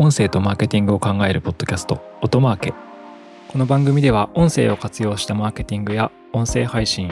[0.00, 2.72] 音声とマーケティングを考えるポッドキャスト音マーケ。
[3.48, 7.10] この番組では音声を活用したマーケティングや音声配信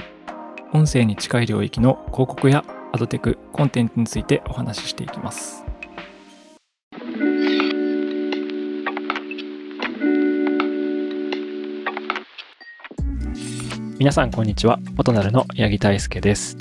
[0.72, 5.64] 音声に近い領域の広告やアドテクコンテンツについてお話ししていきます。
[13.98, 14.78] 皆さんこんにちは。
[14.96, 16.56] 音なるの八木大輔です。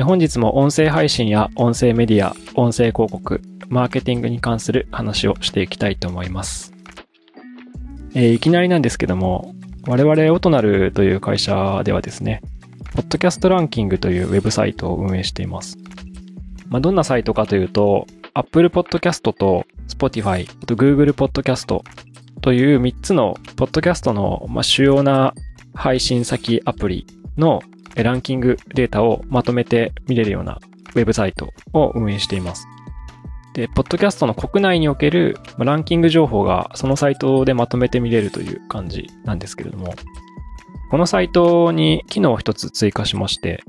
[0.00, 3.40] 本日も音声配信や音声メディア音声広告
[3.72, 6.74] マーケティングに関する話をしていきたいと思います。
[8.14, 9.54] えー、いきなりなんですけども、
[9.86, 12.42] 我々オトナルという会社ではですね、
[12.94, 15.78] ポッドキャストランキングというウェブサイトを運営しています。
[16.68, 21.82] まあ、どんなサイトかというと、Apple Podcast と Spotify、と Google Podcast
[22.42, 25.32] という3つのポッドキャストの、ま主要な
[25.72, 27.06] 配信先アプリ
[27.38, 27.62] の
[27.96, 30.60] ランキングデータをまとめて見れるような
[30.94, 32.66] ウェブサイトを運営しています。
[33.54, 39.94] で、ポッドキャストの国内におけるランキング情報がそのサイトでまとめて見れるという感じなんですけれども、
[40.90, 43.62] このサイトに機能を一つ追加しまして、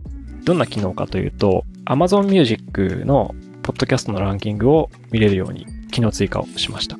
[0.45, 6.97] どんな機能かというと、Amazon Music のポッドキャストのランキングを見れるように機能追加をしました。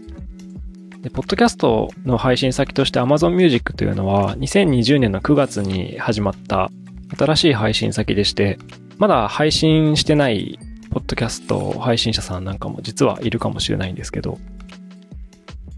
[1.01, 6.69] で、ポッドキャストの配信先として Amazon Music というのは2020年の9月に始まった
[7.17, 8.57] 新しい配信先でして、
[8.97, 10.57] まだ配信してない
[10.93, 14.37] ポッドキャスト配信者さんなんかも実はいるかもしれないんですけど、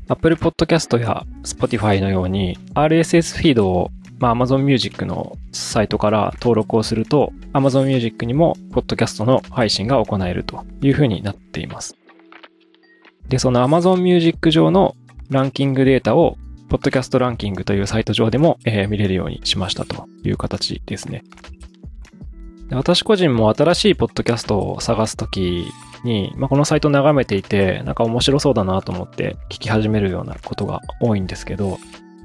[0.09, 11.95] Apple Podcast や Spotify のように RSS フィードを、まあ、Amazon Music のサイトから登録をすると Amazon Music にもポッドキャストの配信が行えるというふうになっています。
[13.29, 14.97] で、その Amazon Music 上の
[15.29, 16.35] ランキングデータを
[16.67, 21.23] ポッドキャストランキングというサイト上でも、えー、見れるようにしましたという形ですね。
[22.71, 25.67] 私個人も新しいポッドキャストを探すとき
[26.03, 31.77] に、まあ、このサイトを眺めていて、なんか面白そうだなと思って聞き始めるようなことが多いんですけど、ま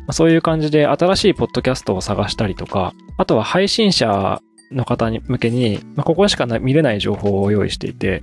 [0.09, 4.41] あ、そういう感じで新しいポッドキャストを探したりとか、あとは配信者
[4.73, 8.23] の方に向けに、まあ、ここしか見れない情報を用意していて、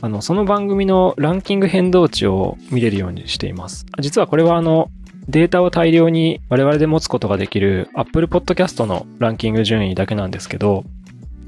[0.00, 3.84] あの、その番組のランキング変動値を見れるようにしています。
[4.00, 4.90] 実はこれはあの、
[5.28, 10.84] データを大量に我々で持つことができる Apple Podcast のランキング順位だけなんですけど、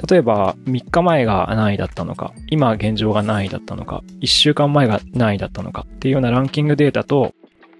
[0.08, 7.34] 例えば3日前が何位だったのか、今現状が何位だったのか、1週間前が何位だったのかっていうようなランキングデータと、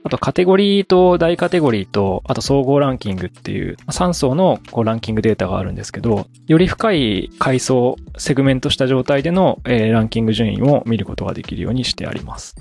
[0.05, 12.57] あとカテゴリーと大カテゴリーと、あと総合ランキングっていう3層のこうランキングデータがあるんですけど、より深い階層、セグメントした状態での、ランキング順位を見ることができるようにしてあります。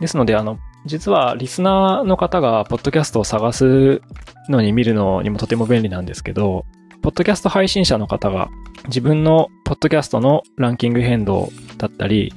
[0.00, 4.02] ですので、あの、実はリスナーの方がポッドキャストを探す
[4.48, 6.66] のに見るのにもとても便利なんですけど、
[7.02, 8.48] ポッドキャスト配信者の方が
[8.86, 12.32] 自分のポッドキャストのランキング変動だったり、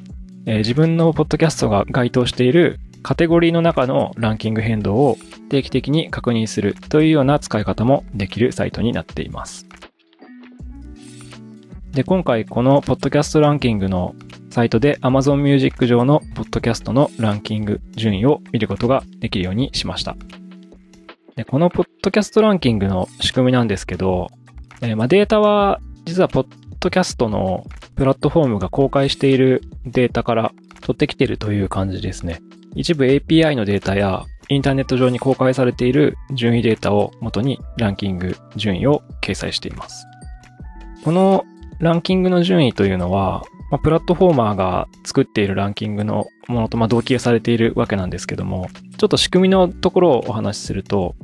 [0.48, 5.18] えー、自分のポッドキャストが該当しているカテゴリーの中のランキング変動を
[5.50, 9.68] 定期的に確認するというような使い方もできるサイトになっています。
[11.92, 14.16] で、今回このポッドキャストランキングの
[14.50, 20.18] サイトで Amazon Music 上のポッドキャストのランキング順位を見ることができるようにしました。
[21.36, 24.32] で、このポッドキャストランキングの仕組みなんですけど、
[24.86, 26.48] えー、まあ、データは実はポッ
[26.80, 27.66] ドキャストの
[27.96, 30.52] プラットフォームが公開しているデータから
[30.82, 32.40] 取ってきているという感じですね。
[32.76, 40.06] 一部 API のデータやインターネット上に公開されている順位データを元にランキング順位を掲載しています。
[41.04, 41.46] この
[41.80, 51.16] ランキングの順位というのは、まあ、プラットフォーマーが作っているランキングのものとま同期されているわけなんですけども、ちょっと仕組みのところをお話しすると、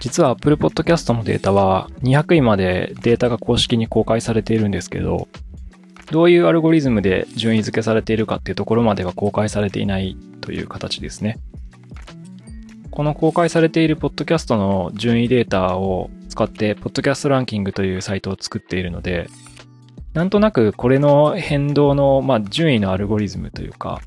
[0.00, 5.28] 実は Apple Podcast のデータは200位までデータが公式に公開されているんですけど、
[6.10, 11.38] どういうアルゴリズムで順位付けされているかっていうところまでは公開されていないという形ですね。
[12.90, 19.28] この公開されているポッドキャストの順位データを使って、ポッドキャストランキングというサイトを作っているので、
[20.14, 24.00] なんとなくこれの変動の、まあ、順位のアルゴリズムというか、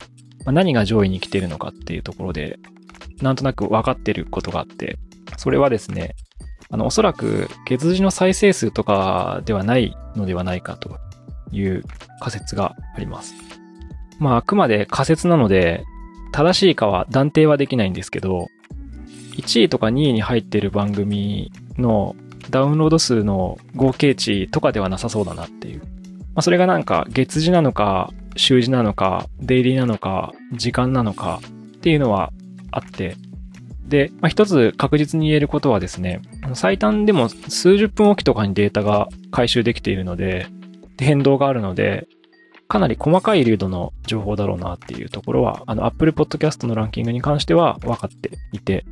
[0.46, 2.60] まあ、何が上位に来ているのかっていうところで、
[3.22, 4.98] なんとなく分かってることがあって、
[5.38, 6.16] それはですね、
[6.70, 10.98] あの、おそらく月次の再生数とかではないのではないかと
[11.52, 11.84] いう
[12.20, 13.34] 仮説があります。
[14.20, 15.84] まあ、あくまで仮説なので、
[16.32, 18.48] 正しいかは断定はできないんですけど、
[19.36, 22.16] 1位とか2位に入っている番組の
[22.50, 25.80] ダウンロード数の合計値とかではなさそうだなっていう。
[25.80, 25.86] ま
[26.36, 31.42] あ、それがなんか月次なのか、週次なのか、デイリーなのか、時間なのか
[31.78, 32.32] っていうのは
[32.72, 33.18] あって、
[33.92, 36.22] で、まあ、一つ確実に言えることはですね、
[36.56, 40.48] 最短でも数十分おきとかにデータが回収できているので、
[40.98, 42.08] 変動があるので、
[42.70, 48.86] かなり細かい流度の情報だろうなっていうところは、あの、Apple Podcast のランキングに関しては分かっていて、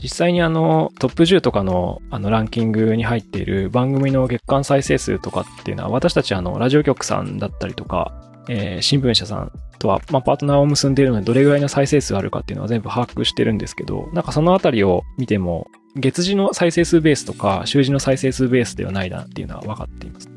[0.00, 8.12] 実際にあの、トップ10とかのあのランキングに入っている番組の月間再生数とかっていうのは、私たちあの、ラジオ局さんだったりとか、
[8.48, 20.28] えー、新聞社さんとは、まあ、パートナーを結んでいるので、どれぐらいの再生数があるかっていうのは全部把握してるんですけど、なんかそのあたりを見ても、月次の再生数ベースとか、週次の再生数ベースではないなっていうのは分かっています。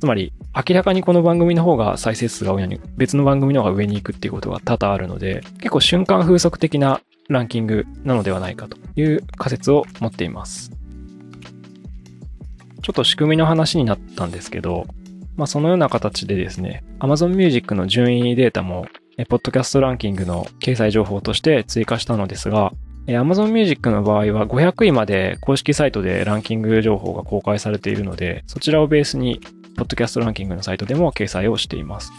[0.00, 10.72] つまり、明らかにこの番組の方が再生数が多いのに、別の番組の方が上に行くっていうことが多々あるので、結構瞬間風速的なランキングなのではないかという仮説を持っています。
[12.82, 14.86] ちょっと仕組みの話になったんですけど、
[15.40, 18.84] まあ、そのような形でですね、Amazon Music の順位データも、
[19.30, 22.74] ポッドキャストランキングの掲載情報として追加したのですが、
[23.06, 29.40] Amazon Music の場合は500位まで公式サイトでランキング情報が公開されているので、そちらをベースに、
[29.78, 32.12] ポッドキャストランキングのサイトでも掲載をしています。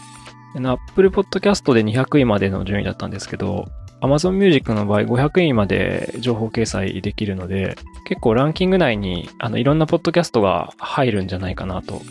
[0.56, 3.66] Apple Podcast で200位までの順位だったんですけど、
[4.00, 12.02] Amazon Music の場合500位まで情報掲載できるので、結構ランキング内にあのいろんなポッドキャストが入るんじゃないかなと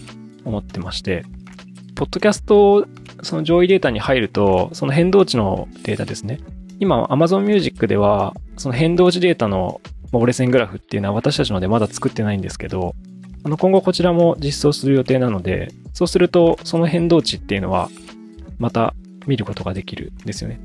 [0.46, 1.24] 思ってまして、
[1.96, 2.88] ポッドキャスト、
[3.22, 6.40] その上位データに入ると、その変動値のデータですね。
[6.80, 12.96] 今、Amazon Music では、その変動値データの折れ線グラフっていうのは私たちのでまだ作ってないんですけど、
[13.44, 17.90] あの今後こちらも実装する予定なので、そうするとその変動値っていうのは
[18.60, 18.94] また
[19.26, 20.60] 見ることができるんですよね。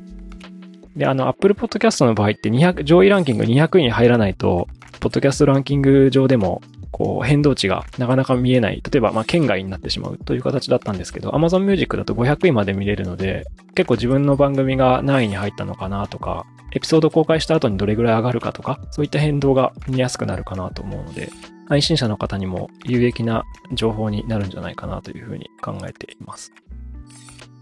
[0.96, 4.66] で、あの、Apple Podcast の場合って200、上位ランキング200位に入らないと、
[5.00, 8.82] ポッドキャストランキング上でも、こう、変動値がなかなか見えない。
[8.90, 21.30] 例えば、まあ、県外になってしまうという形だったんですけど、Amazon Music だと500位まで見れるので、結構自分の番組が何位に入ったのかなとか、エピソード公開した後にどれぐらい上がるかとか、そういった変動が見やすくなるかなと思うので、
[21.68, 26.52] 配信者の方にも有益な情報になるんじゃないかなというふうに考えています。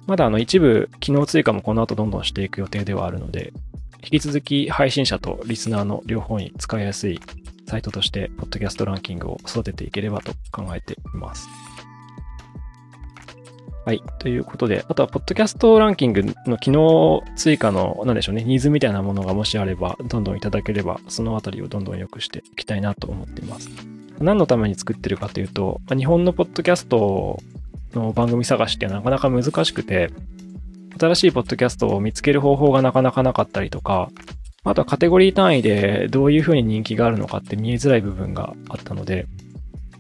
[0.07, 3.53] まだあの一部機能追加もこの後どんどんしていく予定ではあるので、
[4.03, 7.19] 引き続き配信者とリスナーの両方に使いやすい
[7.67, 11.49] サイトとして、ポッドキャストランキングを育てていければと考えています。
[13.85, 14.03] はい。
[14.19, 23.69] ということで、あとは、ポッドキャストランキングの機能追加の、なんでしょうね、ニーズみたいなものがもしあれば、どんどんいただければ、そのあたりをどんどん良くしていきたいなと思っています。
[24.21, 27.41] 何のために作ってるかというと、日本のポッドキャスト
[27.93, 30.11] の番組探しってなかなか難しくて、
[30.99, 34.11] 新しいポッドキャストを見つける方法がなかなかなかったりとか、
[34.65, 39.27] あとはカテゴリー単位でどういうふうに人気があるのかって見えづらい部分があったので、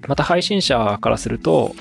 [0.09, 1.75] また配信者からすると、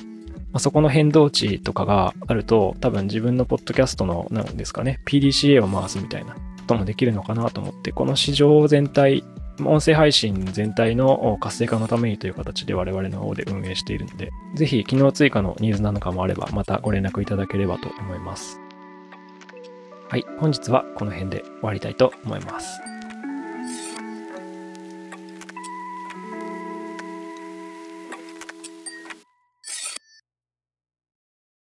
[0.51, 9.23] まあ、そこの変動値とかがあると、多分自分のポッドキャストの、なんですかね、PDCA を回すみたいなこともできるのかなと思って、この市場全体
[9.59, 18.62] 音声配信全体の活性化のためにという形で我々の方で運営しているので、ぜひ機能追加のニーズなんかもあれば、またご連絡いただければと思います。
[20.13, 22.92] はい、本日はこの辺で終わりたいと思います。